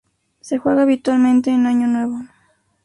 Se 0.39 0.57
juega 0.57 0.81
habitualmente 0.81 1.51
en 1.51 1.67
año 1.67 1.85
nuevo. 1.85 2.21